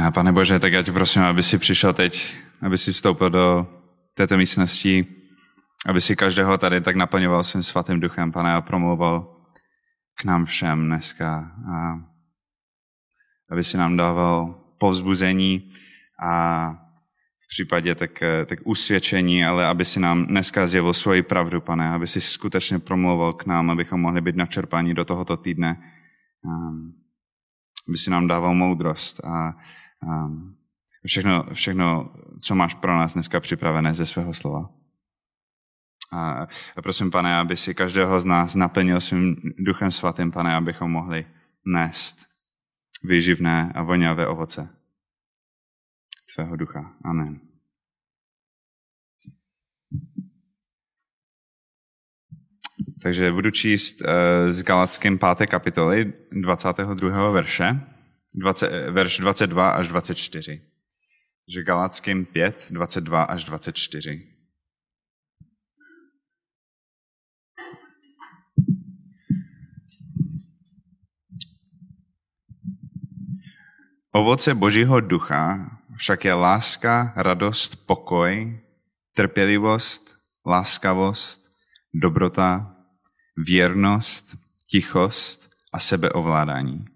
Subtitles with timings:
[0.00, 3.66] A pane Bože, tak já tě prosím, aby si přišel teď, aby si vstoupil do
[4.14, 5.06] této místnosti,
[5.86, 9.36] aby si každého tady tak naplňoval svým svatým duchem, pane, a promluval
[10.20, 11.52] k nám všem dneska.
[11.74, 12.00] A
[13.50, 15.72] aby si nám dával povzbuzení
[16.22, 16.72] a
[17.44, 18.10] v případě tak,
[18.46, 23.32] tak usvědčení, ale aby si nám dneska zjevil svoji pravdu, pane, aby si skutečně promluval
[23.32, 25.82] k nám, abychom mohli být načerpáni do tohoto týdne,
[27.88, 29.54] aby si nám dával moudrost a, a
[31.06, 34.70] všechno, všechno, co máš pro nás dneska připravené ze svého slova.
[36.12, 36.46] A
[36.82, 41.26] prosím, pane, aby si každého z nás naplnil svým duchem svatým, pane, abychom mohli
[41.66, 42.26] nést
[43.02, 44.68] výživné a voňavé ovoce
[46.34, 46.94] tvého ducha.
[47.04, 47.40] Amen.
[53.02, 54.08] Takže budu číst uh,
[54.50, 55.46] z Galackým 5.
[55.50, 57.30] kapitoly 22.
[57.30, 57.80] verše,
[58.34, 60.62] 20, verš 22 až 24.
[61.46, 64.28] Takže Galackým 5, 22 až 24.
[74.14, 78.60] Ovoce Božího ducha však je láska, radost, pokoj,
[79.16, 81.52] trpělivost, láskavost,
[81.94, 82.76] dobrota,
[83.36, 84.36] věrnost,
[84.68, 86.91] tichost a sebeovládání.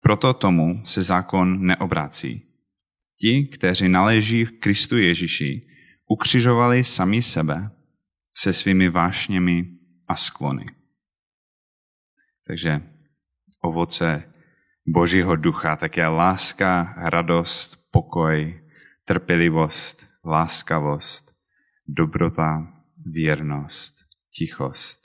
[0.00, 2.42] Proto tomu se zákon neobrácí.
[3.20, 5.60] Ti, kteří naleží v Kristu Ježíši,
[6.08, 7.70] ukřižovali sami sebe
[8.36, 9.64] se svými vášněmi
[10.08, 10.66] a sklony.
[12.46, 12.82] Takže
[13.60, 14.32] ovoce
[14.86, 18.62] Božího ducha, tak je láska, radost, pokoj,
[19.04, 21.34] trpělivost, láskavost,
[21.88, 22.72] dobrota,
[23.06, 23.94] věrnost,
[24.30, 25.00] tichost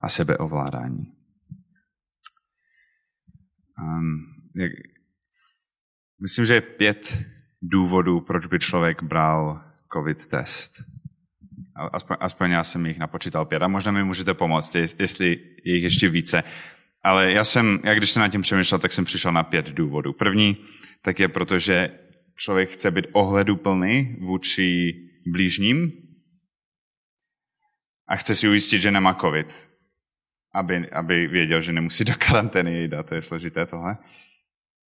[0.00, 1.19] a sebeovládání.
[3.82, 4.26] Um,
[6.22, 7.24] myslím, že je pět
[7.62, 10.72] důvodů, proč by člověk bral COVID test.
[11.92, 15.82] Aspoň, aspoň já jsem jich napočítal pět a možná mi můžete pomoct, jestli je jich
[15.82, 16.42] ještě více.
[17.02, 20.12] Ale já jsem, jak když jsem nad tím přemýšlel, tak jsem přišel na pět důvodů.
[20.12, 20.56] První,
[21.02, 21.98] tak je proto, že
[22.36, 24.92] člověk chce být ohleduplný vůči
[25.26, 25.92] blížním
[28.08, 29.69] a chce si ujistit, že nemá covid,
[30.54, 33.96] aby, aby věděl, že nemusí do karantény jít a to je složité tohle.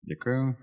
[0.08, 0.56] Děkuji.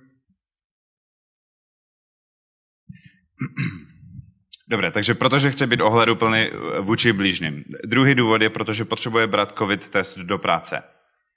[4.69, 6.49] Dobře, takže protože chce být ohleduplný
[6.81, 7.63] vůči blížním.
[7.85, 10.83] Druhý důvod je, protože potřebuje brát covid test do práce.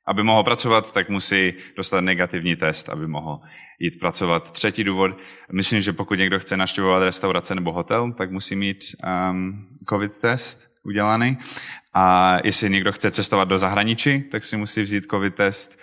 [0.07, 3.41] Aby mohl pracovat, tak musí dostat negativní test, aby mohl
[3.81, 4.53] jít pracovat.
[4.53, 8.79] Třetí důvod, myslím, že pokud někdo chce naštěvovat restaurace nebo hotel, tak musí mít
[9.31, 11.39] um, covid test udělaný.
[11.95, 15.81] A jestli někdo chce cestovat do zahraničí, tak si musí vzít covid test.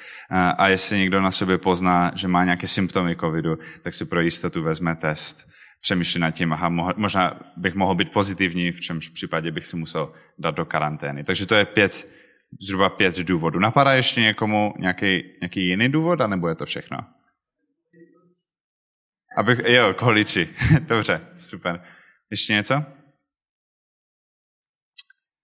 [0.57, 4.63] A jestli někdo na sobě pozná, že má nějaké symptomy covidu, tak si pro jistotu
[4.63, 5.47] vezme test.
[5.81, 10.13] Přemýšlí nad tím, aha, možná bych mohl být pozitivní, v čemž případě bych si musel
[10.39, 11.23] dát do karantény.
[11.23, 12.07] Takže to je pět,
[12.61, 13.59] zhruba pět důvodů.
[13.59, 16.97] Napadá ještě někomu nějaký, nějaký jiný důvod, anebo je to všechno?
[19.37, 20.49] Abych, jo, kohliči.
[20.79, 21.83] Dobře, super.
[22.31, 22.83] Ještě něco?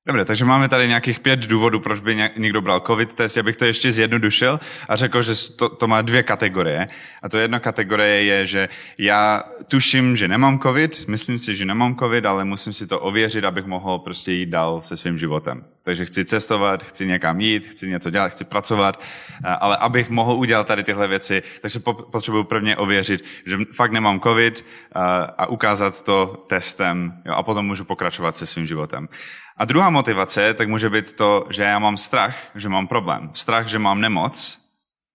[0.07, 3.37] Dobře, takže máme tady nějakých pět důvodů, proč by někdo bral covid test.
[3.37, 6.87] Já bych to ještě zjednodušil a řekl, že to, to má dvě kategorie.
[7.23, 11.95] A to jedna kategorie je, že já tuším, že nemám covid, myslím si, že nemám
[11.95, 15.65] covid, ale musím si to ověřit, abych mohl prostě jít dál se svým životem.
[15.83, 19.03] Takže chci cestovat, chci někam jít, chci něco dělat, chci pracovat,
[19.59, 21.79] ale abych mohl udělat tady tyhle věci, tak se
[22.11, 24.65] potřebuji prvně ověřit, že fakt nemám covid
[25.37, 29.07] a ukázat to testem jo, a potom můžu pokračovat se svým životem.
[29.61, 33.29] A druhá motivace, tak může být to, že já mám strach, že mám problém.
[33.33, 34.61] Strach, že mám nemoc.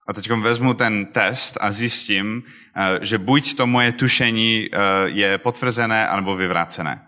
[0.09, 2.43] A teď vezmu ten test a zjistím,
[2.77, 7.07] eh, že buď to moje tušení eh, je potvrzené, anebo vyvrácené.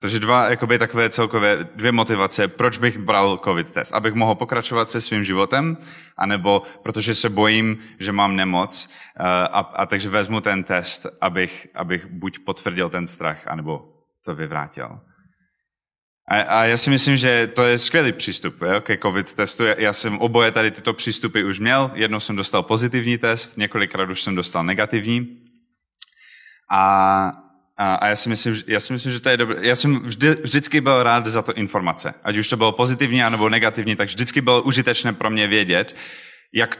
[0.00, 3.94] Takže dva jakoby, takové celkové dvě motivace, proč bych bral covid test.
[3.94, 5.76] Abych mohl pokračovat se svým životem,
[6.16, 11.66] anebo protože se bojím, že mám nemoc eh, a, a takže vezmu ten test, abych,
[11.74, 13.88] abych buď potvrdil ten strach, anebo
[14.24, 15.00] to vyvrátil.
[16.28, 19.64] A, a já si myslím, že to je skvělý přístup jo, ke COVID testu.
[19.64, 21.90] Já, já jsem oboje tady tyto přístupy už měl.
[21.94, 25.38] Jednou jsem dostal pozitivní test, několikrát už jsem dostal negativní.
[26.70, 27.32] A,
[27.76, 29.56] a, a já, si myslím, já si myslím, že to je dobré.
[29.60, 32.14] Já jsem vždy, vždycky byl rád za to informace.
[32.24, 35.96] Ať už to bylo pozitivní nebo negativní, tak vždycky bylo užitečné pro mě vědět,
[36.52, 36.78] jak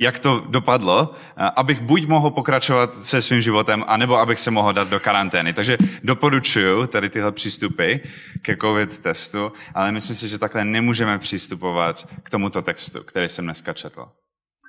[0.00, 1.14] jak to dopadlo,
[1.56, 5.52] abych buď mohl pokračovat se svým životem, anebo abych se mohl dát do karantény.
[5.52, 7.94] Takže doporučuju tady tyhle přístupy
[8.42, 13.44] ke COVID testu, ale myslím si, že takhle nemůžeme přistupovat k tomuto textu, který jsem
[13.44, 14.08] dneska četl.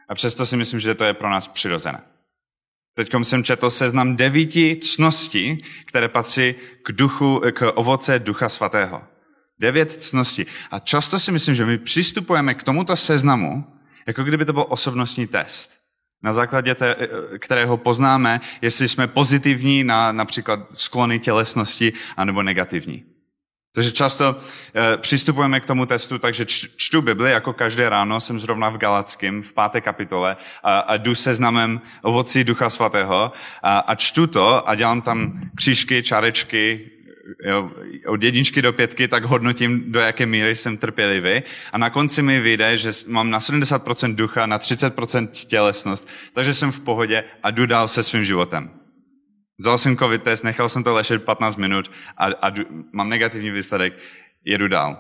[0.10, 2.02] A přesto si myslím, že to je pro nás přirozené.
[2.96, 9.02] Teď jsem četl seznam devíti cností, které patří k, duchu, k ovoce Ducha Svatého.
[9.60, 10.46] Devět cností.
[10.72, 13.73] A často si myslím, že my přistupujeme k tomuto seznamu,
[14.08, 15.72] jako kdyby to byl osobnostní test.
[16.24, 16.96] Na základě té,
[17.40, 23.04] kterého poznáme, jestli jsme pozitivní na například sklony tělesnosti, anebo negativní.
[23.76, 24.36] Takže často
[24.76, 26.46] e, přistupujeme k tomu testu, takže
[26.76, 31.16] čtu Bibli, jako každé ráno jsem zrovna v Galackém, v páté kapitole a, a jdu
[31.16, 33.32] seznamem ovocí Ducha Svatého
[33.64, 36.92] a, a čtu to a dělám tam křížky, čárečky,
[37.46, 37.72] jo,
[38.08, 41.44] od jedničky do pětky, tak hodnotím, do jaké míry jsem trpělivý.
[41.72, 46.72] A na konci mi vyjde, že mám na 70% ducha, na 30% tělesnost, takže jsem
[46.72, 48.70] v pohodě a jdu dál se svým životem.
[49.60, 53.52] Vzal jsem covid test, nechal jsem to ležet 15 minut a, a jdu, mám negativní
[53.52, 53.94] výsledek,
[54.46, 54.98] jedu dál.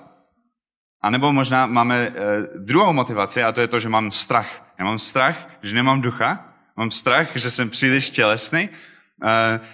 [1.02, 2.12] A nebo možná máme e,
[2.58, 4.74] druhou motivaci a to je to, že mám strach.
[4.80, 8.70] Já mám strach, že nemám ducha, mám strach, že jsem příliš tělesný,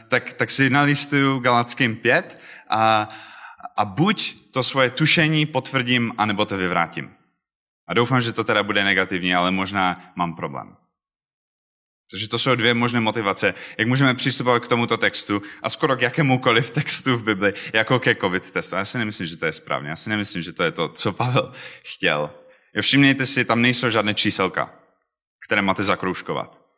[0.08, 3.10] tak, tak si nalistuju Galackým 5 a,
[3.78, 7.14] a buď to svoje tušení potvrdím, anebo to vyvrátím.
[7.88, 10.76] A doufám, že to teda bude negativní, ale možná mám problém.
[12.12, 16.02] Takže to jsou dvě možné motivace, jak můžeme přistupovat k tomuto textu a skoro k
[16.02, 18.76] jakémukoliv textu v Bibli, jako ke covid testu.
[18.76, 19.90] Já si nemyslím, že to je správně.
[19.90, 21.54] Já si nemyslím, že to je to, co Pavel
[21.84, 22.32] chtěl.
[22.82, 24.74] Všimněte si, tam nejsou žádné číselka,
[25.46, 26.69] které máte zakroužkovat.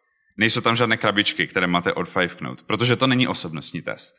[0.41, 4.15] Nejsou tam žádné krabičky, které máte odfajfknout, protože to není osobnostní test.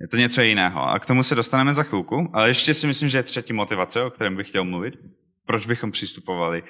[0.00, 0.88] Je to něco jiného.
[0.88, 4.02] A k tomu se dostaneme za chvilku, ale ještě si myslím, že je třetí motivace,
[4.02, 4.94] o kterém bych chtěl mluvit.
[5.46, 6.62] Proč bychom přistupovali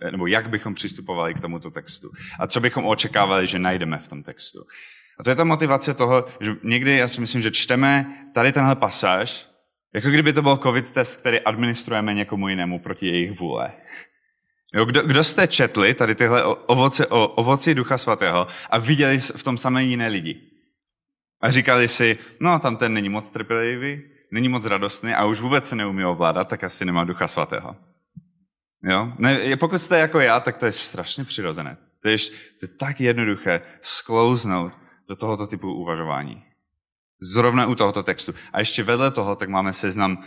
[0.00, 2.10] Eh, nebo jak bychom přistupovali k tomuto textu.
[2.40, 4.64] A co bychom očekávali, že najdeme v tom textu.
[5.18, 8.76] A to je ta motivace toho, že někdy já si myslím, že čteme tady tenhle
[8.76, 9.48] pasáž,
[9.94, 13.72] jako kdyby to byl covid test, který administrujeme někomu jinému proti jejich vůle.
[14.74, 19.42] Jo, kdo, kdo jste četli tady tyhle ovoce, o ovoci Ducha Svatého a viděli v
[19.42, 20.40] tom samé jiné lidi?
[21.40, 25.68] A říkali si, no tam ten není moc trpělivý, není moc radostný a už vůbec
[25.68, 27.76] se neumí ovládat, tak asi nemá Ducha Svatého.
[28.84, 29.12] Jo?
[29.18, 31.76] Ne, pokud jste jako já, tak to je strašně přirozené.
[32.02, 32.18] To je,
[32.60, 34.72] to je tak jednoduché sklouznout
[35.08, 36.42] do tohoto typu uvažování.
[37.20, 38.34] Zrovna u tohoto textu.
[38.52, 40.24] A ještě vedle toho, tak máme seznam uh,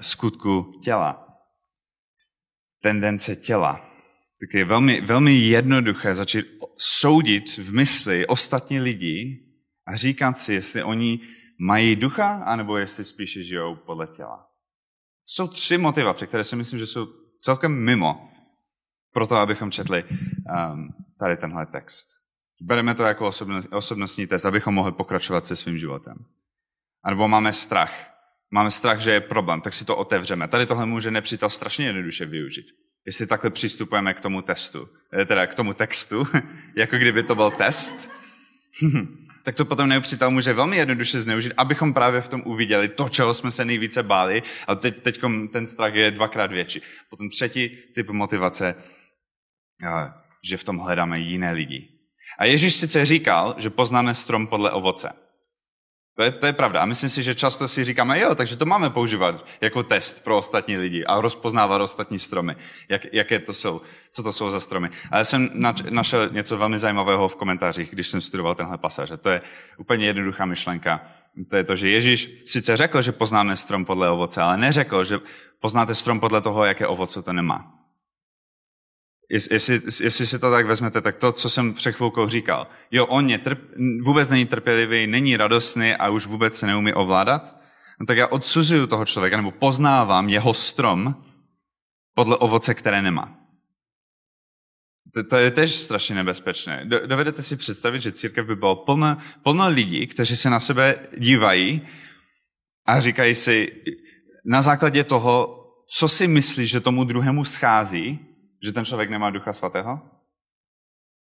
[0.00, 1.21] skutku těla.
[2.82, 3.80] Tendence těla.
[4.40, 6.46] Tak je velmi, velmi jednoduché začít
[6.76, 9.46] soudit v mysli ostatní lidi
[9.86, 11.20] a říkat si, jestli oni
[11.60, 14.46] mají ducha, anebo jestli spíše žijou podle těla.
[15.24, 17.06] Jsou tři motivace, které si myslím, že jsou
[17.40, 18.30] celkem mimo
[19.12, 20.88] pro to, abychom četli um,
[21.18, 22.08] tady tenhle text.
[22.60, 23.30] Bereme to jako
[23.70, 26.24] osobnostní test, abychom mohli pokračovat se svým životem.
[27.04, 28.11] A nebo máme strach.
[28.54, 30.48] Máme strach, že je problém, tak si to otevřeme.
[30.48, 32.66] Tady tohle může nepřítel strašně jednoduše využít.
[33.06, 34.88] Jestli takhle přistupujeme k tomu testu,
[35.20, 36.26] eh, teda k tomu textu,
[36.76, 38.10] jako kdyby to byl test,
[39.44, 43.34] tak to potom nepřítel může velmi jednoduše zneužít, abychom právě v tom uviděli to, čeho
[43.34, 45.20] jsme se nejvíce báli, a teď, teď
[45.52, 46.80] ten strach je dvakrát větší.
[47.10, 48.74] Potom třetí typ motivace,
[50.44, 51.88] že v tom hledáme jiné lidi.
[52.38, 55.21] A Ježíš sice říkal, že poznáme strom podle ovoce.
[56.14, 56.80] To je, to je pravda.
[56.80, 60.38] A myslím si, že často si říkáme, jo, takže to máme používat jako test pro
[60.38, 62.56] ostatní lidi a rozpoznávat ostatní stromy.
[62.88, 63.80] Jak, jaké to jsou,
[64.12, 64.90] co to jsou za stromy.
[65.10, 65.50] A já jsem
[65.90, 69.12] našel něco velmi zajímavého v komentářích, když jsem studoval tenhle pasáž.
[69.20, 69.42] To je
[69.78, 71.00] úplně jednoduchá myšlenka.
[71.50, 75.20] To je to, že Ježíš sice řekl, že poznáme strom podle ovoce, ale neřekl, že
[75.60, 77.81] poznáte strom podle toho, jaké ovoce to nemá.
[79.32, 82.66] Jestli, jestli si to tak vezmete, tak to, co jsem před chvilkou říkal.
[82.90, 83.58] Jo, on je trp,
[84.02, 87.56] vůbec není trpělivý, není radostný a už vůbec se neumí ovládat.
[88.00, 91.24] No tak já odsuzuju toho člověka, nebo poznávám jeho strom
[92.14, 93.38] podle ovoce, které nemá.
[95.14, 96.84] To, to je tež strašně nebezpečné.
[96.84, 101.06] Do, dovedete si představit, že církev by byla plná, plná lidí, kteří se na sebe
[101.18, 101.88] dívají
[102.86, 103.82] a říkají si
[104.44, 105.58] na základě toho,
[105.88, 108.31] co si myslí, že tomu druhému schází,
[108.64, 110.00] že ten člověk nemá ducha svatého?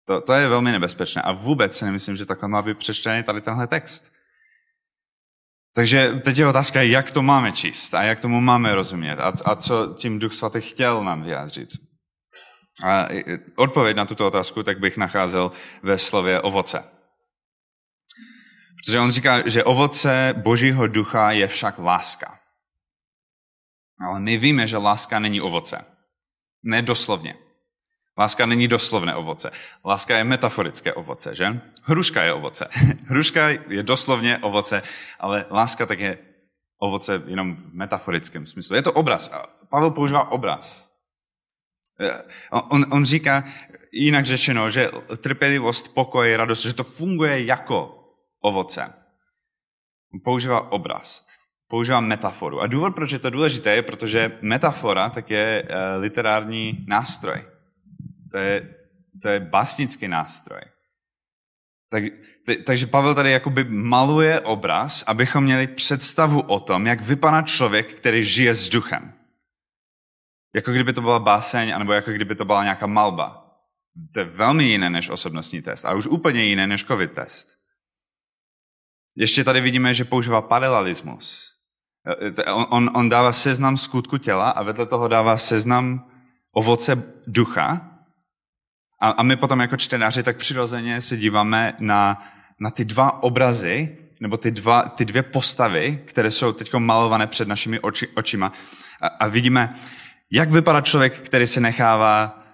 [0.07, 3.41] To, to je velmi nebezpečné a vůbec si nemyslím, že takhle má být přečtený tady
[3.41, 4.12] tenhle text.
[5.75, 9.57] Takže teď je otázka, jak to máme číst a jak tomu máme rozumět a, a
[9.57, 11.69] co tím Duch Svatý chtěl nám vyjádřit.
[12.85, 13.09] A
[13.57, 16.85] odpověď na tuto otázku tak bych nacházel ve slově ovoce.
[18.85, 22.39] Protože on říká, že ovoce Božího ducha je však láska.
[24.09, 25.91] Ale my víme, že láska není ovoce.
[26.62, 27.35] Ne doslovně.
[28.19, 29.50] Láska není doslovné ovoce.
[29.85, 31.61] Láska je metaforické ovoce, že?
[31.83, 32.69] Hruška je ovoce.
[33.07, 34.83] Hruška je doslovně ovoce,
[35.21, 36.19] ale láska tak je
[36.78, 38.76] ovoce jenom v metaforickém smyslu.
[38.76, 39.31] Je to obraz.
[39.69, 40.90] Pavel používá obraz.
[42.00, 43.45] Eh, on, on říká,
[43.92, 47.99] jinak řečeno, že trpělivost, pokoj, radost, že to funguje jako
[48.40, 48.95] ovoce.
[50.14, 51.26] On používá obraz,
[51.73, 52.61] používá metaforu.
[52.61, 57.45] A důvod, proč je to důležité, je, protože metafora tak je uh, literární nástroj.
[58.31, 58.75] To je,
[59.23, 60.61] to je básnický nástroj.
[61.88, 62.02] Tak,
[62.47, 67.95] t- takže Pavel tady jakoby maluje obraz, abychom měli představu o tom, jak vypadá člověk,
[67.95, 69.12] který žije s duchem.
[70.55, 73.57] Jako kdyby to byla báseň, anebo jako kdyby to byla nějaká malba.
[74.14, 77.49] To je velmi jiné než osobnostní test, a už úplně jiné než covid test.
[79.17, 81.52] Ještě tady vidíme, že používá paralelismus.
[82.54, 86.11] On, on, on dává seznam skutku těla a vedle toho dává seznam
[86.52, 87.88] ovoce ducha.
[89.00, 92.26] A, a my potom jako čtenáři tak přirozeně se díváme na,
[92.61, 97.49] na ty dva obrazy, nebo ty, dva, ty dvě postavy, které jsou teď malované před
[97.49, 98.52] našimi oči, očima.
[99.02, 99.75] A, a vidíme,
[100.30, 102.44] jak vypadá člověk, který se nechává,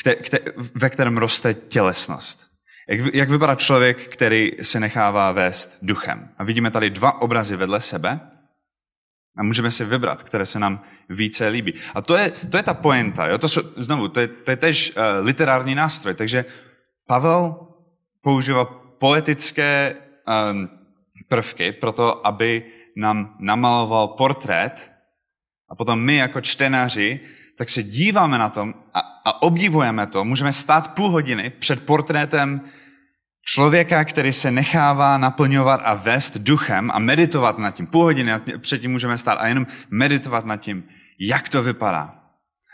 [0.00, 0.40] kter, kter,
[0.74, 2.46] ve kterém roste tělesnost.
[2.88, 6.28] Jak, jak vypadá člověk, který se nechává vést duchem.
[6.38, 8.20] A vidíme tady dva obrazy vedle sebe
[9.36, 11.74] a můžeme si vybrat, které se nám více líbí.
[11.94, 13.26] A to je, to je ta poenta.
[13.26, 13.38] Jo?
[13.38, 16.14] To jsou, znovu, to je, to je tež uh, literární nástroj.
[16.14, 16.44] Takže
[17.06, 17.66] Pavel
[18.20, 18.64] používá
[18.98, 19.94] poetické
[20.50, 20.68] um,
[21.28, 22.62] prvky pro to, aby
[22.96, 24.92] nám namaloval portrét
[25.68, 27.20] a potom my jako čtenáři,
[27.58, 30.24] tak se díváme na tom a, a obdivujeme to.
[30.24, 32.60] Můžeme stát půl hodiny před portrétem
[33.48, 37.86] člověka, který se nechává naplňovat a vést duchem a meditovat nad tím.
[37.86, 40.84] Půl hodiny předtím můžeme stát a jenom meditovat nad tím,
[41.20, 42.14] jak to vypadá.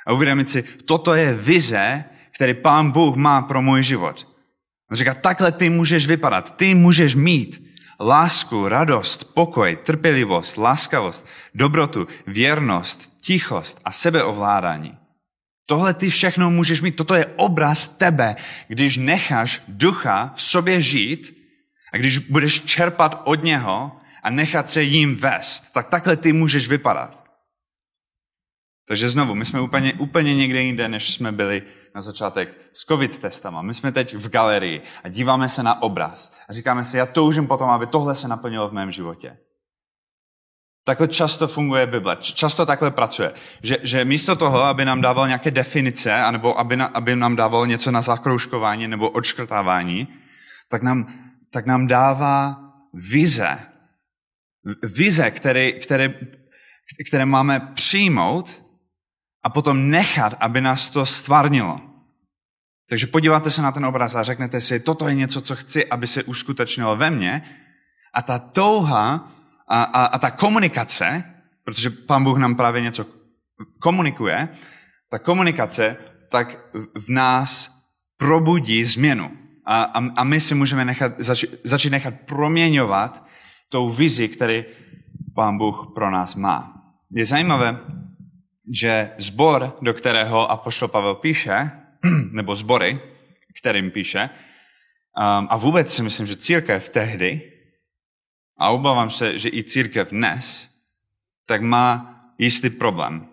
[0.06, 4.28] A uvědomit si, toto je vize, který Pán Bůh má pro můj život.
[4.90, 7.62] On říká, takhle ty můžeš vypadat, ty můžeš mít
[8.00, 15.01] lásku, radost, pokoj, trpělivost, láskavost, dobrotu, věrnost, tichost a sebeovládání.
[15.66, 16.96] Tohle ty všechno můžeš mít.
[16.96, 18.36] Toto je obraz tebe,
[18.68, 21.36] když necháš ducha v sobě žít
[21.92, 23.92] a když budeš čerpat od něho
[24.22, 27.22] a nechat se jim vést, tak takhle ty můžeš vypadat.
[28.88, 31.62] Takže znovu, my jsme úplně, úplně někde jinde, než jsme byli
[31.94, 33.62] na začátek s covid testama.
[33.62, 37.46] My jsme teď v galerii a díváme se na obraz a říkáme si, já toužím
[37.46, 39.38] potom, aby tohle se naplnilo v mém životě.
[40.84, 43.32] Takhle často funguje Bible, často takhle pracuje.
[43.62, 47.66] Že, že místo toho, aby nám dával nějaké definice, anebo aby, na, aby nám dával
[47.66, 50.08] něco na zakroužkování nebo odškrtávání,
[50.68, 51.14] tak nám,
[51.50, 52.56] tak nám dává
[52.92, 53.58] vize.
[54.82, 56.14] Vize, které, které,
[57.08, 58.62] které máme přijmout
[59.42, 61.80] a potom nechat, aby nás to stvárnilo.
[62.88, 66.06] Takže podíváte se na ten obraz a řeknete si, toto je něco, co chci, aby
[66.06, 67.42] se uskutečnilo ve mně.
[68.14, 69.32] A ta touha
[69.72, 71.24] a, a, a ta komunikace,
[71.64, 73.06] protože Pán Bůh nám právě něco
[73.78, 74.48] komunikuje,
[75.08, 75.96] ta komunikace
[76.30, 77.78] tak v nás
[78.16, 79.30] probudí změnu.
[79.66, 83.26] A, a, a my si můžeme nechat, zači, začít nechat proměňovat
[83.68, 84.64] tou vizi, který
[85.34, 86.82] Pán Bůh pro nás má.
[87.10, 87.78] Je zajímavé,
[88.74, 91.70] že zbor, do kterého apoštol Pavel píše,
[92.32, 93.00] nebo zbory,
[93.60, 94.30] kterým píše,
[95.48, 97.51] a vůbec si myslím, že církev tehdy,
[98.58, 100.70] a obávám se, že i církev dnes,
[101.46, 103.28] tak má jistý problém.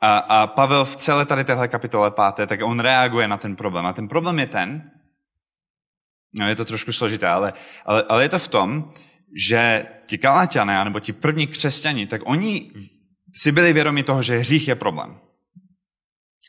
[0.00, 3.86] A, a Pavel v celé tady téhle kapitole páté, tak on reaguje na ten problém.
[3.86, 4.90] A ten problém je ten,
[6.34, 7.52] no je to trošku složité, ale,
[7.84, 8.92] ale, ale je to v tom,
[9.36, 12.70] že ti Galatiané, nebo ti první křesťani, tak oni
[13.34, 15.20] si byli vědomi toho, že hřích je problém.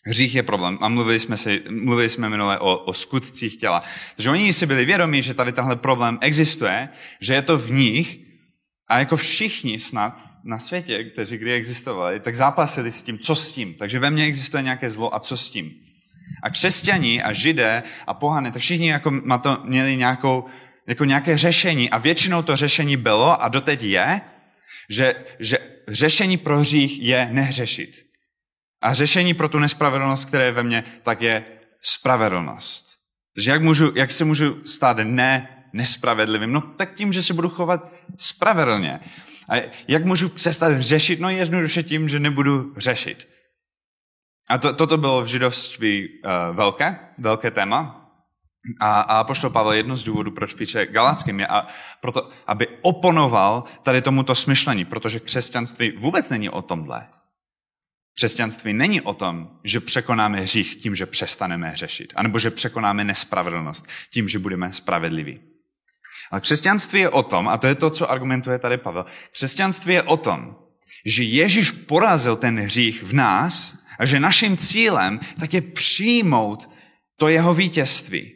[0.06, 0.78] Hřích je problém.
[0.82, 3.84] A mluvili jsme, si, mluvili jsme minule o, o skutcích těla.
[4.16, 6.90] Takže oni si byli vědomi, že tady tenhle problém existuje,
[7.22, 8.20] že je to v nich
[8.88, 13.52] a jako všichni snad na světě, kteří kdy existovali, tak zápasili s tím, co s
[13.52, 13.74] tím.
[13.74, 15.72] Takže ve mně existuje nějaké zlo a co s tím.
[16.44, 20.46] A křesťani a židé a pohany, tak všichni jako na to měli nějakou,
[20.88, 24.22] jako nějaké řešení a většinou to řešení bylo a doteď je,
[24.90, 28.09] že, že řešení pro hřích je nehřešit.
[28.82, 31.44] A řešení pro tu nespravedlnost, které je ve mně, tak je
[31.82, 32.86] spravedlnost.
[33.36, 36.52] Takže jak, můžu, jak se můžu stát ne nespravedlivým?
[36.52, 39.00] No tak tím, že se budu chovat spravedlně.
[39.50, 39.56] A
[39.88, 41.20] jak můžu přestat řešit?
[41.20, 43.28] No jednoduše tím, že nebudu řešit.
[44.50, 47.96] A to, toto bylo v židovství uh, velké, velké téma.
[48.80, 51.68] A, a poštol Pavel jedno z důvodů, proč píše Galackým, je, a
[52.02, 57.08] proto, aby oponoval tady tomuto smyšlení, protože křesťanství vůbec není o tomhle.
[58.16, 63.88] Křesťanství není o tom, že překonáme hřích tím, že přestaneme hřešit, anebo že překonáme nespravedlnost
[64.14, 65.40] tím, že budeme spravedliví.
[66.32, 70.04] Ale křesťanství je o tom, a to je to, co argumentuje tady Pavel, křesťanství je
[70.04, 70.56] o tom,
[71.06, 76.70] že Ježíš porazil ten hřích v nás A že naším cílem tak je přijmout
[77.18, 78.36] to jeho vítězství.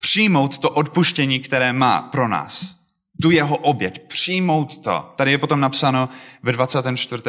[0.00, 2.83] Přijmout to odpuštění, které má pro nás.
[3.22, 4.06] Tu jeho oběť.
[4.06, 5.12] Přijmout to.
[5.16, 6.08] Tady je potom napsáno
[6.42, 7.22] ve 24.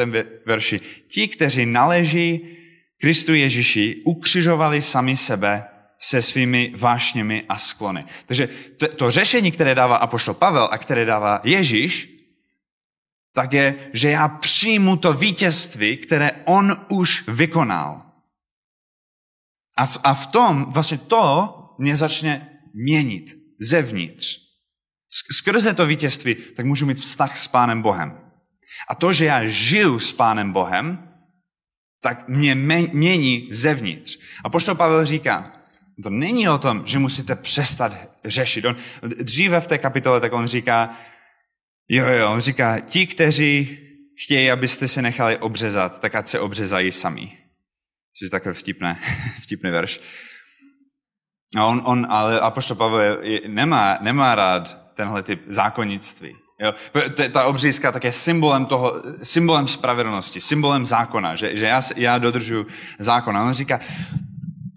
[0.46, 0.80] verši.
[1.08, 2.40] Ti, kteří naleží
[3.00, 5.64] Kristu Ježíši, ukřižovali sami sebe
[5.98, 8.04] se svými vášněmi a sklony.
[8.26, 12.16] Takže to, to řešení, které dává apoštol Pavel a které dává Ježíš,
[13.32, 18.02] tak je, že já přijmu to vítězství, které on už vykonal.
[19.76, 24.45] A v, a v tom vlastně to mě začne měnit zevnitř.
[25.32, 28.20] Skrze to vítězství, tak můžu mít vztah s Pánem Bohem.
[28.88, 31.08] A to, že já žiju s Pánem Bohem,
[32.00, 32.54] tak mě
[32.92, 34.18] mění zevnitř.
[34.44, 35.52] A poštol Pavel říká,
[36.02, 37.92] to není o tom, že musíte přestat
[38.24, 38.64] řešit.
[38.64, 40.98] On, dříve v té kapitole tak on říká,
[41.88, 43.78] jo, jo, on říká, ti, kteří
[44.24, 47.38] chtějí, abyste se nechali obřezat, tak ať se obřezají sami.
[48.18, 49.00] Což je takové vtipné,
[49.42, 50.00] vtipný verš.
[51.56, 56.36] A on, on ale Apoštol Pavel je, nemá, nemá rád tenhle typ zákonnictví.
[56.60, 56.74] Jo?
[57.32, 62.66] Ta obřízka tak je symbolem toho, symbolem spravedlnosti, symbolem zákona, že, že já, já dodržuji
[62.98, 63.36] zákon.
[63.36, 63.80] A on říká,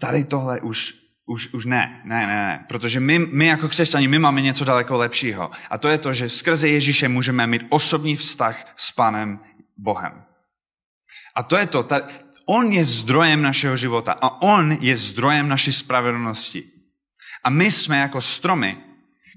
[0.00, 0.94] tady tohle už,
[1.26, 2.64] už, už ne, ne, ne, ne.
[2.68, 5.50] Protože my, my jako křesťani, my máme něco daleko lepšího.
[5.70, 9.40] A to je to, že skrze Ježíše můžeme mít osobní vztah s Panem
[9.78, 10.22] Bohem.
[11.36, 12.00] A to je to, ta,
[12.46, 16.62] On je zdrojem našeho života a On je zdrojem naší spravedlnosti.
[17.44, 18.76] A my jsme jako stromy,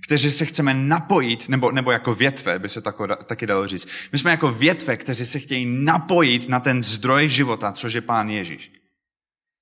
[0.03, 3.87] kteří se chceme napojit, nebo, nebo jako větve, by se tako, taky dalo říct.
[4.11, 8.29] My jsme jako větve, kteří se chtějí napojit na ten zdroj života, což je Pán
[8.29, 8.71] Ježíš.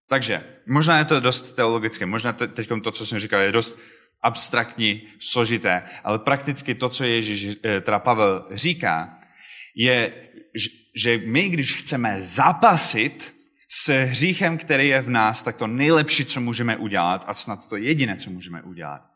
[0.10, 3.79] Takže, možná je to dost teologické, možná teď to, co jsem říkal, je dost
[4.21, 9.19] abstraktní, složité, ale prakticky to, co Ježíš, eh, teda Pavel říká,
[9.75, 10.13] je,
[10.95, 13.36] že my, když chceme zapasit
[13.69, 17.77] s hříchem, který je v nás, tak to nejlepší, co můžeme udělat, a snad to
[17.77, 19.10] jediné, co můžeme udělat,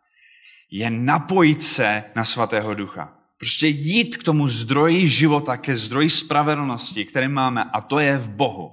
[0.71, 3.17] je napojit se na svatého ducha.
[3.37, 8.29] Prostě jít k tomu zdroji života, ke zdroji spravedlnosti, který máme, a to je v
[8.29, 8.71] Bohu.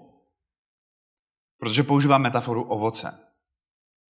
[1.58, 3.18] Protože používám metaforu ovoce.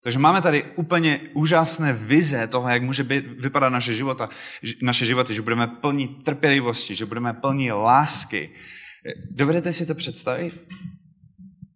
[0.03, 4.29] Takže máme tady úplně úžasné vize toho, jak může být, vypadat naše, života,
[4.83, 8.51] naše životy, že budeme plní trpělivosti, že budeme plní lásky.
[9.31, 10.67] Dovedete si to představit?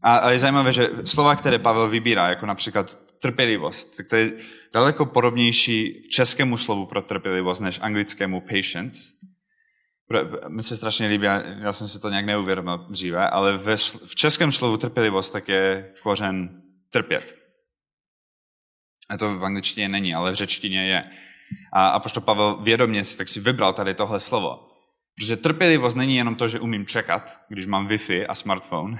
[0.03, 4.33] A, a je zajímavé, že slova, které Pavel vybírá, jako například trpělivost, tak to je
[4.75, 9.13] daleko podobnější českému slovu pro trpělivost než anglickému patience.
[10.49, 11.27] Mi se strašně líbí,
[11.61, 15.95] já jsem si to nějak neuvědomil dříve, ale ve, v českém slovu trpělivost tak je
[16.03, 17.35] kořen trpět.
[19.09, 21.11] A to v angličtině není, ale v řečtině je.
[21.73, 24.69] A, a pošto Pavel vědomě si, tak si vybral tady tohle slovo.
[25.17, 28.99] Protože trpělivost není jenom to, že umím čekat, když mám Wi-Fi a smartphone,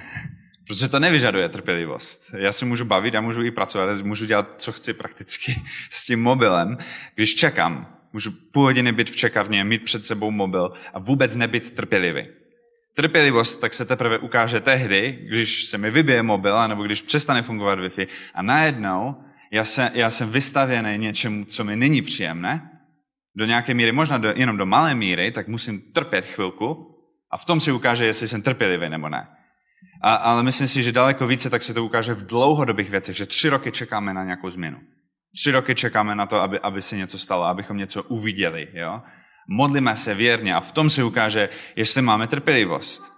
[0.67, 2.31] Protože to nevyžaduje trpělivost.
[2.37, 6.21] Já si můžu bavit, já můžu i pracovat, můžu dělat, co chci prakticky s tím
[6.21, 6.77] mobilem.
[7.15, 11.71] Když čekám, můžu půl hodiny být v čekárně, mít před sebou mobil a vůbec nebyt
[11.71, 12.27] trpělivý.
[12.93, 17.79] Trpělivost tak se teprve ukáže tehdy, když se mi vybije mobil, nebo když přestane fungovat
[17.79, 19.15] Wi-Fi a najednou
[19.51, 22.69] já, se, já jsem vystavěný něčemu, co mi není příjemné,
[23.35, 26.95] do nějaké míry, možná do, jenom do malé míry, tak musím trpět chvilku
[27.31, 29.27] a v tom si ukáže, jestli jsem trpělivý nebo ne.
[30.01, 33.25] A, ale myslím si, že daleko více tak se to ukáže v dlouhodobých věcech, že
[33.25, 34.77] tři roky čekáme na nějakou změnu.
[35.35, 38.67] Tři roky čekáme na to, aby, aby se něco stalo, abychom něco uviděli.
[38.73, 39.01] Jo?
[39.49, 43.13] Modlíme se věrně a v tom se ukáže, jestli máme trpělivost.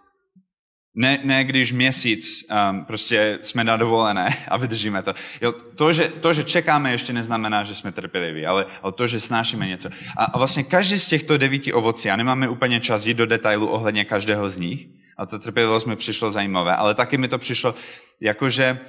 [0.97, 5.13] Ne, ne když měsíc um, prostě jsme na dovolené a vydržíme to.
[5.41, 9.19] Jo, to, že, to, že čekáme, ještě neznamená, že jsme trpěliví, ale, ale to, že
[9.19, 9.89] snášíme něco.
[10.17, 13.67] A, a vlastně každý z těchto devíti ovocí, a nemáme úplně čas jít do detailu
[13.67, 17.75] ohledně každého z nich, a to trpělivost mi přišlo zajímavé, ale taky mi to přišlo,
[18.21, 18.79] jakože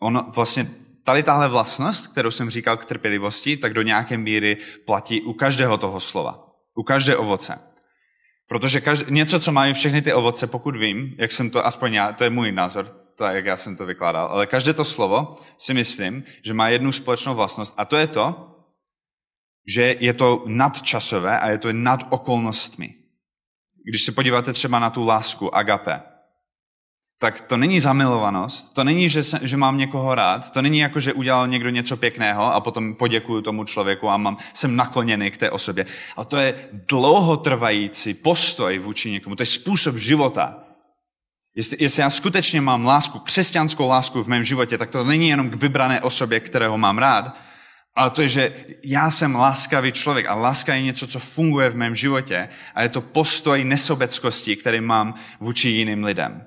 [0.00, 0.70] ono vlastně
[1.04, 5.78] tady tahle vlastnost, kterou jsem říkal k trpělivosti, tak do nějaké míry platí u každého
[5.78, 6.50] toho slova.
[6.74, 7.58] U každé ovoce.
[8.48, 12.12] Protože každé, něco, co mají všechny ty ovoce, pokud vím, jak jsem to, aspoň já,
[12.12, 15.74] to je můj názor, to jak já jsem to vykládal, ale každé to slovo si
[15.74, 18.50] myslím, že má jednu společnou vlastnost a to je to,
[19.68, 22.94] že je to nadčasové a je to nad okolnostmi.
[23.88, 26.02] Když se podíváte třeba na tu lásku, agape,
[27.18, 31.00] tak to není zamilovanost, to není, že, se, že mám někoho rád, to není jako,
[31.00, 35.36] že udělal někdo něco pěkného a potom poděkuju tomu člověku a mám, jsem nakloněný k
[35.36, 35.86] té osobě.
[36.16, 40.58] A to je dlouhotrvající postoj vůči někomu, to je způsob života.
[41.56, 45.50] Jestli, jestli já skutečně mám lásku, křesťanskou lásku v mém životě, tak to není jenom
[45.50, 47.36] k vybrané osobě, kterého mám rád,
[47.96, 48.52] ale to je, že
[48.84, 52.88] já jsem láskavý člověk a láska je něco, co funguje v mém životě a je
[52.88, 56.42] to postoj nesobeckosti, který mám vůči jiným lidem.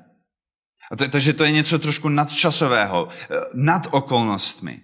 [0.91, 4.79] A to, takže to je něco trošku nadčasového, eh, nad okolnostmi.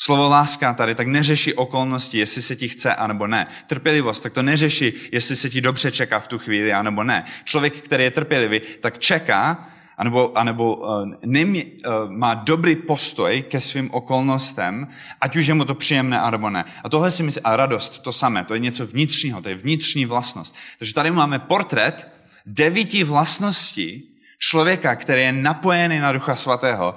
[0.00, 3.46] Slovo láska tady tak neřeší okolnosti, jestli se ti chce, anebo ne.
[3.66, 7.24] Trpělivost, tak to neřeší, jestli se ti dobře čeká v tu chvíli, anebo ne.
[7.44, 13.60] Člověk, který je trpělivý, tak čeká, anebo, anebo uh, nemě, uh, má dobrý postoj ke
[13.60, 14.86] svým okolnostem,
[15.20, 16.64] ať už je mu to příjemné, anebo ne.
[16.84, 20.06] A tohle si myslím, a radost, to samé, to je něco vnitřního, to je vnitřní
[20.06, 20.56] vlastnost.
[20.78, 22.06] Takže tady máme portrét
[22.46, 26.94] devíti vlastností člověka, který je napojený na Ducha Svatého,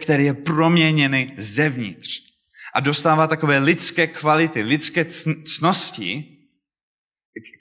[0.00, 2.32] který je proměněný zevnitř
[2.74, 5.04] a dostává takové lidské kvality, lidské
[5.44, 6.31] cnosti,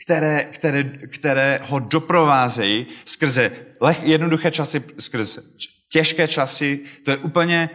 [0.04, 5.42] které, které, které ho doprovázejí skrze leh, jednoduché časy, skrze
[5.90, 6.80] těžké časy.
[7.04, 7.70] To je úplně,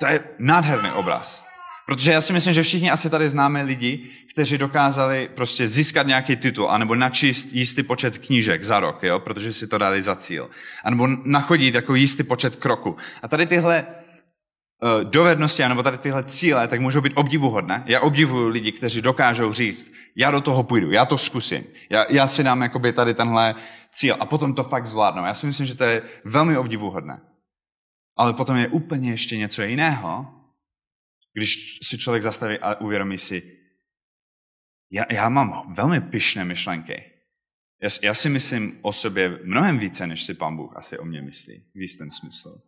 [0.00, 1.44] to je nádherný obraz.
[1.86, 6.36] Protože já si myslím, že všichni asi tady známe lidi, kteří dokázali prostě získat nějaký
[6.36, 10.50] titul, anebo načíst jistý počet knížek za rok, jo, protože si to dali za cíl.
[10.84, 12.96] Anebo nachodit jako jistý počet kroků.
[13.22, 13.86] A tady tyhle
[15.02, 17.84] dovednosti, anebo tady tyhle cíle, tak můžou být obdivuhodné.
[17.86, 22.26] Já obdivuju lidi, kteří dokážou říct, já do toho půjdu, já to zkusím, já, já
[22.26, 23.54] si dám jakoby tady tenhle
[23.92, 25.24] cíl a potom to fakt zvládnu.
[25.24, 27.20] Já si myslím, že to je velmi obdivuhodné.
[28.16, 30.26] Ale potom je úplně ještě něco jiného,
[31.32, 33.58] když si člověk zastaví a uvědomí si,
[34.90, 37.04] já, já mám velmi pyšné myšlenky.
[37.82, 41.22] Já, já si myslím o sobě mnohem více, než si pan Bůh asi o mě
[41.22, 42.62] myslí, v jistém smyslu.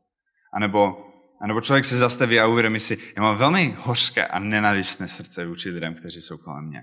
[0.54, 4.38] A nebo, a nebo člověk se zastaví a uvědomí si, já mám velmi hořké a
[4.38, 6.80] nenavistné srdce vůči lidem, kteří jsou kolem mě.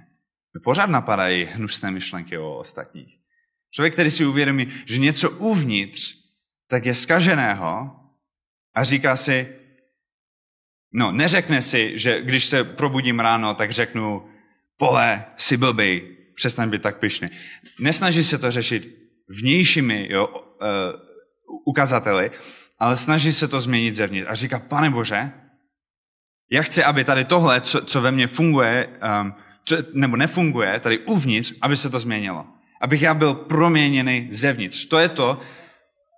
[0.54, 3.17] Mě pořád napadají hnusné myšlenky o ostatních.
[3.72, 6.15] Člověk, který si uvědomí, že něco uvnitř
[6.70, 7.96] tak je skaženého
[8.76, 9.56] a říká si,
[10.93, 14.30] no, neřekne si, že když se probudím ráno, tak řeknu,
[14.78, 17.28] pole, si blbej, přestaň být tak pyšný.
[17.80, 20.43] Nesnaží se to řešit vnějšími jo, uh,
[21.65, 22.32] ukazateli,
[22.80, 24.28] ale snaží se to změnit zevnitř.
[24.30, 25.32] A říká, pane Bože,
[26.52, 28.88] já chci, aby tady tohle, co, co ve mně funguje,
[29.22, 29.34] um,
[29.66, 32.46] co, nebo nefunguje, tady uvnitř, aby se to změnilo.
[32.82, 34.86] Abych já byl proměněný zevnitř.
[34.86, 35.40] To je to,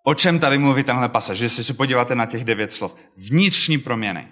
[0.05, 1.39] o čem tady mluví tenhle pasaž.
[1.39, 2.95] Jestli se podíváte na těch devět slov.
[3.17, 4.27] Vnitřní proměny.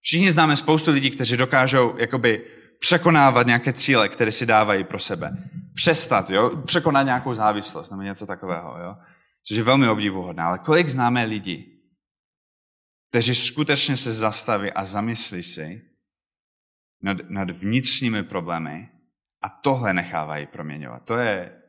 [0.00, 2.44] Všichni známe spoustu lidí, kteří dokážou jakoby
[2.80, 5.36] překonávat nějaké cíle, které si dávají pro sebe.
[5.74, 6.56] Přestat, jo?
[6.64, 8.76] překonat nějakou závislost nebo něco takového.
[8.80, 8.96] Jo?
[9.48, 10.42] Což je velmi obdivuhodné.
[10.42, 11.82] Ale kolik známe lidí,
[13.08, 15.82] kteří skutečně se zastaví a zamyslí si
[17.02, 18.88] nad, nad vnitřními problémy
[19.42, 21.04] a tohle nechávají proměňovat.
[21.04, 21.62] To je,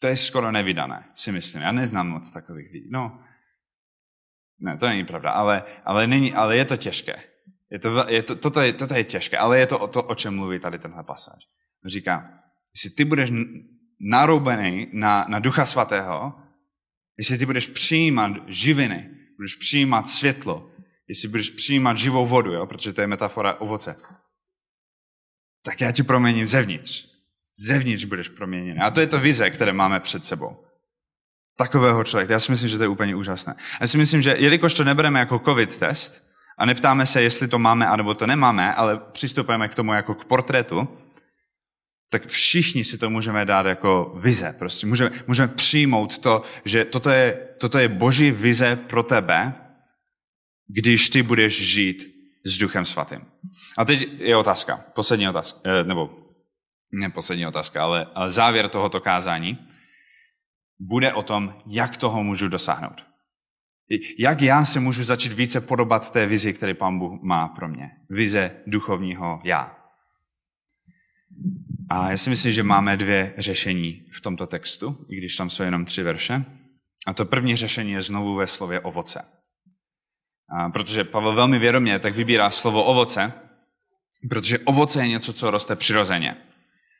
[0.00, 1.62] to je skoro nevydané, si myslím.
[1.62, 2.88] Já neznám moc takových lidí.
[2.90, 3.24] No,
[4.60, 7.22] ne, to není pravda, ale, ale, není, ale je to těžké.
[7.70, 10.14] Je to, je to, toto, je, toto je těžké, ale je to o to, o
[10.14, 11.48] čem mluví tady tenhle pasáž.
[11.84, 12.42] Říká,
[12.74, 13.30] jestli ty budeš
[14.00, 16.45] naroubený na, na Ducha Svatého,
[17.18, 20.70] jestli ty budeš přijímat živiny, budeš přijímat světlo,
[21.08, 23.96] jestli budeš přijímat živou vodu, jo, protože to je metafora ovoce,
[25.64, 27.06] tak já ti proměním zevnitř.
[27.66, 28.80] Zevnitř budeš proměněný.
[28.80, 30.64] A to je to vize, které máme před sebou.
[31.56, 32.32] Takového člověka.
[32.32, 33.54] Já si myslím, že to je úplně úžasné.
[33.80, 36.26] Já si myslím, že jelikož to nebereme jako covid test,
[36.58, 40.24] a neptáme se, jestli to máme, anebo to nemáme, ale přistupujeme k tomu jako k
[40.24, 40.88] portrétu,
[42.10, 44.54] tak všichni si to můžeme dát jako vize.
[44.58, 49.54] Prostě můžeme, můžeme přijmout to, že toto je, toto je boží vize pro tebe,
[50.68, 52.02] když ty budeš žít
[52.44, 53.20] s Duchem Svatým.
[53.78, 56.10] A teď je otázka, poslední otázka, eh, nebo
[56.92, 59.58] ne poslední otázka, ale, ale závěr tohoto kázání
[60.80, 63.06] bude o tom, jak toho můžu dosáhnout.
[64.18, 67.90] Jak já se můžu začít více podobat té vizi, které Pán Bůh má pro mě?
[68.10, 69.75] Vize duchovního já.
[71.90, 75.62] A já si myslím, že máme dvě řešení v tomto textu, i když tam jsou
[75.62, 76.44] jenom tři verše.
[77.06, 79.24] A to první řešení je znovu ve slově ovoce.
[80.58, 83.32] A protože Pavel velmi vědomě tak vybírá slovo ovoce,
[84.28, 86.36] protože ovoce je něco, co roste přirozeně.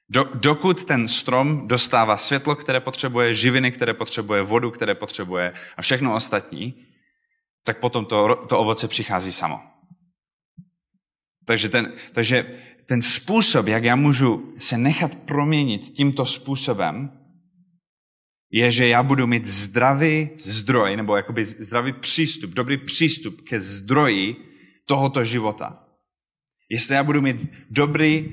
[0.08, 5.82] Do, dokud ten strom dostává světlo, které potřebuje, živiny, které potřebuje, vodu, které potřebuje a
[5.82, 6.86] všechno ostatní,
[7.64, 9.60] tak potom to, to ovoce přichází samo.
[11.44, 17.10] Takže ten, takže ten způsob, jak já můžu se nechat proměnit tímto způsobem,
[18.50, 24.36] je, že já budu mít zdravý zdroj, nebo jakoby zdravý přístup, dobrý přístup ke zdroji
[24.86, 25.84] tohoto života.
[26.70, 28.30] Jestli já budu mít dobrý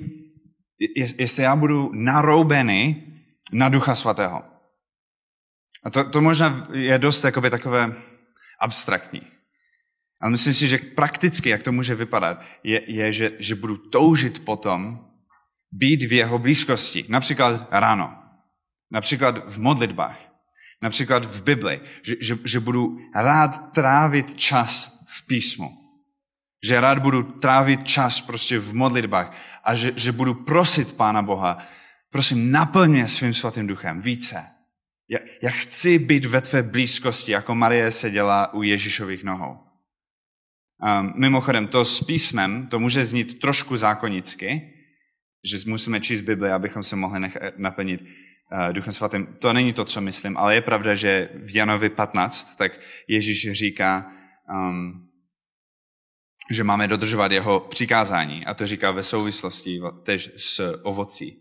[1.18, 3.04] jestli já budu naroubený
[3.52, 4.44] na Ducha Svatého.
[5.84, 7.96] A to, to možná je dost jakoby, takové
[8.60, 9.22] abstraktní.
[10.24, 14.46] Ale myslím si, že prakticky, jak to může vypadat, je, je že, že budu toužit
[14.46, 15.06] potom
[15.72, 17.06] být v jeho blízkosti.
[17.10, 18.16] Například ráno.
[18.92, 20.20] Například v modlitbách.
[20.82, 25.72] Například v Bibli, že, že, že budu rád trávit čas v písmu.
[26.64, 31.68] Že rád budu trávit čas prostě v modlitbách a že, že budu prosit Pána Boha,
[32.10, 34.46] prosím, naplň mě svým svatým duchem více.
[35.10, 39.73] Já, já chci být ve tvé blízkosti, jako Marie seděla u Ježíšových nohou.
[40.84, 44.74] Um, mimochodem, to s písmem, to může znít trošku zákonicky,
[45.46, 49.26] že musíme číst Bibli, abychom se mohli nech- naplnit uh, Duchem Svatým.
[49.26, 54.12] To není to, co myslím, ale je pravda, že v Janovi 15, tak Ježíš říká,
[54.54, 55.10] um,
[56.52, 58.46] že máme dodržovat jeho přikázání.
[58.46, 61.38] A to říká ve souvislosti tež s ovocí.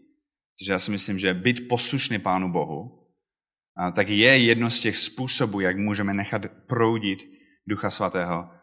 [0.59, 2.99] Takže já si myslím, že být poslušný Pánu Bohu,
[3.77, 7.19] a tak je jedno z těch způsobů, jak můžeme nechat proudit
[7.67, 8.62] Ducha Svatého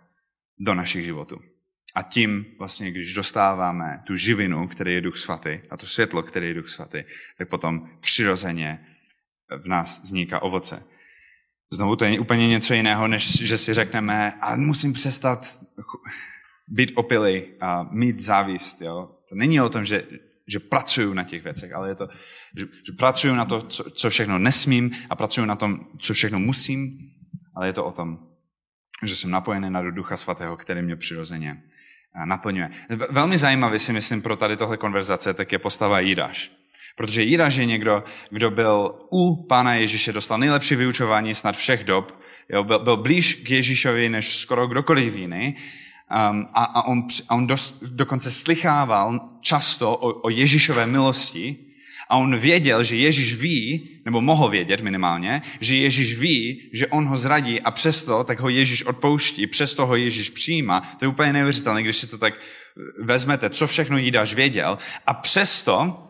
[0.59, 1.41] do našich životů.
[1.95, 6.47] A tím vlastně, když dostáváme tu živinu, který je Duch Svatý, a to světlo, který
[6.47, 7.03] je Duch Svatý,
[7.37, 8.85] tak potom přirozeně
[9.63, 10.83] v nás vzniká ovoce.
[11.71, 15.59] Znovu to je úplně něco jiného, než že si řekneme, ale musím přestat
[16.67, 18.81] být opilý a mít závist.
[18.81, 19.11] Jo?
[19.29, 20.03] To není o tom, že,
[20.47, 22.07] že pracuju na těch věcech, ale je to,
[22.57, 26.39] že, že pracuju na to, co, co všechno nesmím a pracuju na tom, co všechno
[26.39, 26.97] musím,
[27.55, 28.28] ale je to o tom,
[29.03, 31.63] že jsem napojený na Ducha Svatého, který mě přirozeně
[32.25, 32.69] naplňuje.
[33.09, 36.51] Velmi zajímavý si myslím pro tady tohle konverzace, tak je postava Jidáš.
[36.95, 42.19] Protože Jidáš je někdo, kdo byl u Pána Ježíše, dostal nejlepší vyučování snad všech dob,
[42.49, 45.55] jo, byl, byl blíž k Ježíšovi než skoro kdokoliv jiný.
[46.31, 51.68] Um, a, a on, a on dos, dokonce slychával často o, o Ježíšové milosti
[52.09, 57.05] a on věděl, že Ježíš ví, nebo mohl vědět minimálně, že Ježíš ví, že on
[57.05, 60.81] ho zradí a přesto tak ho Ježíš odpouští, přesto ho Ježíš přijímá.
[60.99, 62.33] To je úplně neuvěřitelné, když si to tak
[63.03, 64.77] vezmete, co všechno Jidáš věděl.
[65.07, 66.03] A přesto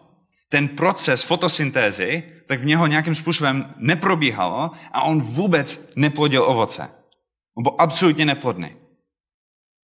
[0.50, 6.90] ten proces fotosyntézy, tak v něho nějakým způsobem neprobíhalo a on vůbec neplodil ovoce.
[7.58, 8.76] On byl absolutně neplodný.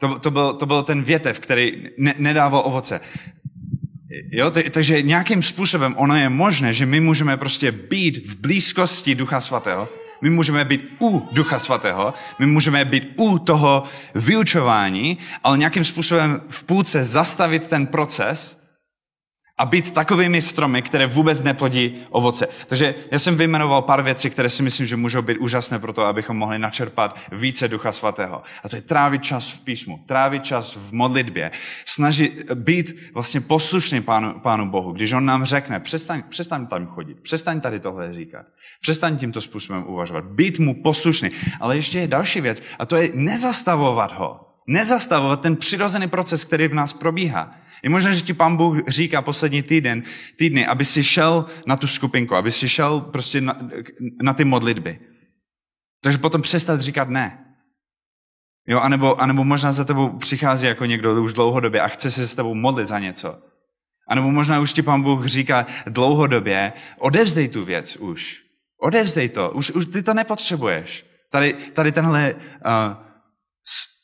[0.01, 3.01] To, to, byl, to byl ten větev, který ne, nedával ovoce.
[4.33, 9.41] Jo, takže nějakým způsobem ono je možné, že my můžeme prostě být v blízkosti Ducha
[9.41, 9.89] Svatého,
[10.23, 13.83] my můžeme být u Ducha Svatého, my můžeme být u toho
[14.15, 18.64] vyučování, ale nějakým způsobem v půlce zastavit ten proces
[19.59, 22.49] a být takovými stromy, které vůbec neplodí ovoce.
[22.67, 26.03] Takže já jsem vyjmenoval pár věcí, které si myslím, že můžou být úžasné pro to,
[26.03, 28.43] abychom mohli načerpat více Ducha Svatého.
[28.65, 31.51] A to je trávit čas v písmu, trávit čas v modlitbě,
[31.87, 34.93] snažit být vlastně poslušný Pánu, Pánu Bohu.
[34.93, 38.47] Když On nám řekne, přestaň, přestaň tam chodit, přestaň tady tohle říkat,
[38.81, 41.31] přestaň tímto způsobem uvažovat, být mu poslušný.
[41.61, 44.54] Ale ještě je další věc, a to je nezastavovat ho.
[44.67, 47.57] Nezastavovat ten přirozený proces, který v nás probíhá.
[47.83, 50.03] Je možné, že ti pán Bůh říká poslední týden,
[50.37, 53.57] týdny, aby si šel na tu skupinku, aby si šel prostě na,
[54.23, 54.99] na ty modlitby.
[56.03, 57.45] Takže potom přestat říkat ne.
[58.69, 62.35] Jo, anebo, anebo možná za tebou přichází jako někdo už dlouhodobě a chce se s
[62.35, 63.39] tebou modlit za něco.
[64.09, 68.43] A nebo možná už ti pán Bůh říká dlouhodobě, odevzdej tu věc už.
[68.81, 71.07] Odevzdej to, už, už ty to nepotřebuješ.
[71.31, 72.41] Tady, tady tenhle uh,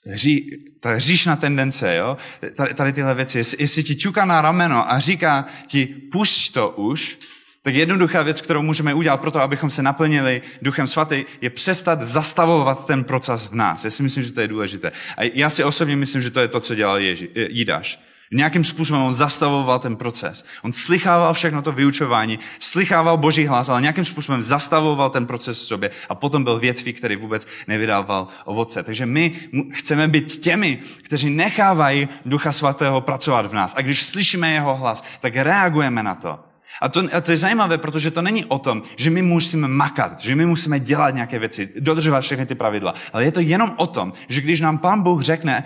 [0.06, 2.16] hří, ta hříšná tendence, jo?
[2.56, 3.38] Tady, tady tyhle věci.
[3.38, 7.18] Jestli, jestli ti ťuká na rameno a říká ti, pusť to už,
[7.62, 12.02] tak jednoduchá věc, kterou můžeme udělat pro to, abychom se naplnili Duchem Svatý, je přestat
[12.02, 13.84] zastavovat ten proces v nás.
[13.84, 14.92] Já si myslím, že to je důležité.
[15.16, 17.98] A já si osobně myslím, že to je to, co dělal Ježi, Jidáš.
[18.32, 20.44] Nějakým způsobem on zastavoval ten proces.
[20.62, 25.66] On slychával všechno to vyučování, slychával boží hlas, ale nějakým způsobem zastavoval ten proces v
[25.66, 28.82] sobě a potom byl větví, který vůbec nevydával ovoce.
[28.82, 29.40] Takže my
[29.72, 33.74] chceme být těmi, kteří nechávají Ducha Svatého pracovat v nás.
[33.76, 36.49] A když slyšíme jeho hlas, tak reagujeme na to.
[36.82, 40.20] A to, a to je zajímavé, protože to není o tom, že my musíme makat,
[40.20, 42.94] že my musíme dělat nějaké věci, dodržovat všechny ty pravidla.
[43.12, 45.64] Ale je to jenom o tom, že když nám Pán Bůh řekne,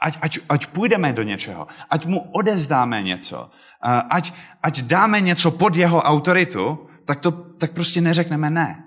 [0.00, 3.50] ať, ať, ať půjdeme do něčeho, ať mu odezdáme něco,
[4.10, 8.84] ať, ať dáme něco pod jeho autoritu, tak, to, tak prostě neřekneme ne.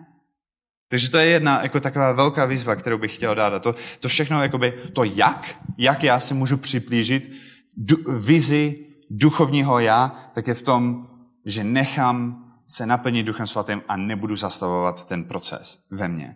[0.89, 3.54] Takže to je jedna jako taková velká výzva, kterou bych chtěl dát.
[3.54, 7.32] A to, to všechno, jakoby, to jak, jak já se můžu připlížit
[7.78, 11.08] du, vizi duchovního já, tak je v tom,
[11.45, 16.36] že nechám se naplnit Duchem Svatým a nebudu zastavovat ten proces ve mně.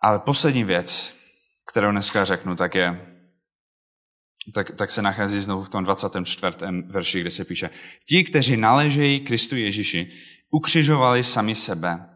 [0.00, 1.14] Ale poslední věc,
[1.70, 3.16] kterou dneska řeknu, tak je,
[4.54, 6.56] tak, tak se nachází znovu v tom 24.
[6.86, 7.70] verši, kde se píše,
[8.08, 10.12] ti, kteří naležejí Kristu Ježíši,
[10.50, 12.08] ukřižovali sami sebe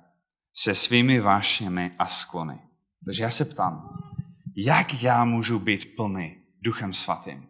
[0.55, 2.59] se svými vášněmi a sklony.
[3.05, 3.89] Takže já se ptám,
[4.57, 7.47] jak já můžu být plný Duchem Svatým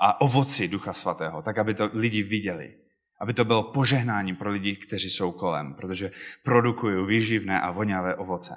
[0.00, 2.81] a ovoci Ducha Svatého, tak aby to lidi viděli
[3.22, 6.10] Aby to bylo požehnání pro lidi, kteří jsou kolem, protože
[6.44, 8.54] produkují výživné a voňavé ovoce.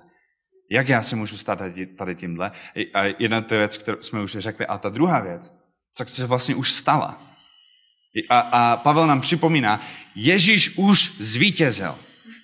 [0.72, 1.62] Jak já se můžu stát
[1.98, 2.52] tady tímhle?
[2.94, 4.66] A jedna to je věc, kterou jsme už řekli.
[4.66, 5.54] A ta druhá věc,
[5.96, 7.22] co se vlastně už stala.
[8.30, 9.82] A, a Pavel nám připomíná,
[10.16, 11.96] Ježíš už zvítězil.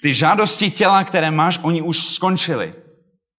[0.01, 2.73] Ty žádosti těla, které máš, oni už skončili.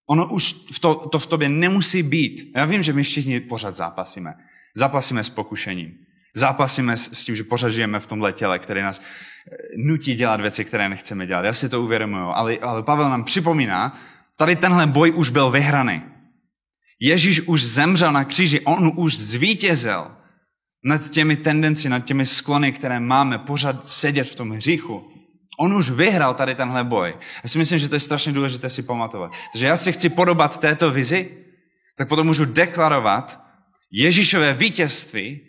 [0.09, 2.53] Ono už v to, to v tobě nemusí být.
[2.57, 4.35] Já vím, že my všichni pořád zápasíme.
[4.77, 6.02] Zápasíme s pokušením.
[6.37, 10.65] Zápasíme s, tím, že pořád žijeme v tomhle těle, které nás eh, nutí dělat věci,
[10.65, 11.45] které nechceme dělat.
[11.45, 12.25] Já si to uvědomuju.
[12.25, 14.01] Ale, ale Pavel nám připomíná,
[14.37, 16.03] tady tenhle boj už byl vyhraný.
[17.01, 20.11] Ježíš už zemřel na kříži, on už zvítězil
[20.85, 25.09] nad těmi tendenci, nad těmi sklony, které máme, pořád sedět v tom hříchu.
[25.61, 27.15] On už vyhrál tady tenhle boj.
[27.45, 29.33] Já si myslím, že to je strašně důležité si pamatovat.
[29.53, 31.31] Takže já si chci podobat této vizi,
[31.97, 33.41] tak potom můžu deklarovat
[33.93, 35.41] Ježíšové vítězství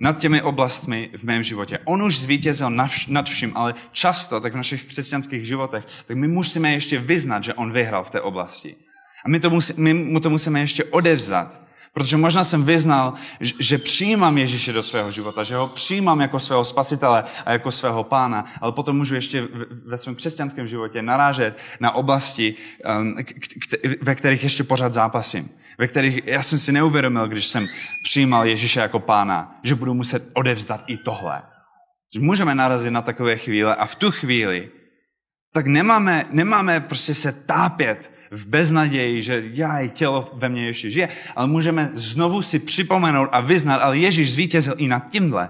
[0.00, 1.78] nad těmi oblastmi v mém životě.
[1.84, 2.70] On už zvítězil
[3.08, 7.54] nad vším, ale často, tak v našich křesťanských životech, tak my musíme ještě vyznat, že
[7.54, 8.76] on vyhrál v té oblasti.
[9.24, 11.61] A my, to musí, my mu to musíme ještě odevzat.
[11.94, 16.64] Protože možná jsem vyznal, že přijímám Ježíše do svého života, že ho přijímám jako svého
[16.64, 19.48] spasitele a jako svého pána, ale potom můžu ještě
[19.86, 22.54] ve svém křesťanském životě narážet na oblasti,
[23.00, 23.16] um,
[24.00, 25.50] ve kterých ještě pořád zápasím.
[25.78, 27.68] Ve kterých já jsem si neuvědomil, když jsem
[28.04, 31.42] přijímal Ježíše jako pána, že budu muset odevzdat i tohle.
[32.18, 34.70] Můžeme narazit na takové chvíle a v tu chvíli
[35.52, 40.90] tak nemáme, nemáme prostě se tápět v beznaději, že já i tělo ve mně ještě
[40.90, 45.48] žije, ale můžeme znovu si připomenout a vyznat, ale Ježíš zvítězil i nad tímhle.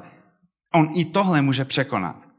[0.75, 2.33] On i tohle může překonat.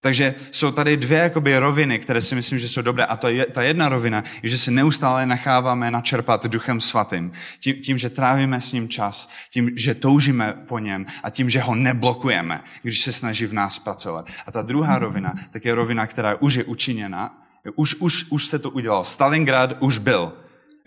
[0.00, 3.04] Takže jsou tady dvě jakoby, roviny, které si myslím, že jsou dobré.
[3.04, 7.32] A to je, ta jedna rovina že se neustále necháváme načerpat duchem svatým.
[7.60, 11.60] Tím, tím, že trávíme s ním čas, tím, že toužíme po něm a tím, že
[11.60, 14.28] ho neblokujeme, když se snaží v nás pracovat.
[14.46, 18.58] A ta druhá rovina, tak je rovina, která už je učiněna už, už, už se
[18.58, 19.04] to udělalo.
[19.04, 20.32] Stalingrad už byl.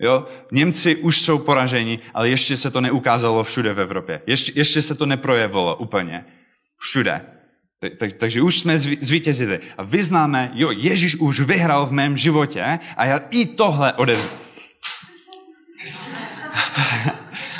[0.00, 0.26] Jo?
[0.52, 4.22] Němci už jsou poraženi, ale ještě se to neukázalo všude v Evropě.
[4.26, 6.24] Ještě, ještě se to neprojevilo úplně.
[6.78, 7.26] Všude.
[7.80, 9.60] Tak, tak, takže už jsme zvítězili.
[9.78, 14.32] A vyznáme, jo, Ježíš už vyhrál v mém životě a já i tohle odevz...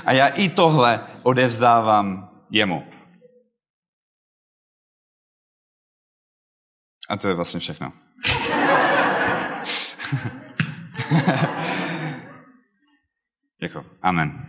[0.04, 2.86] a já i tohle odevzdávám jemu.
[7.08, 7.92] A to je vlastně všechno.
[13.60, 13.84] Děkuji.
[14.02, 14.46] Amen.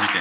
[0.00, 0.18] Díky.